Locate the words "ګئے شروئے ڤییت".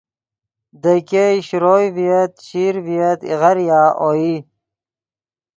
1.09-2.31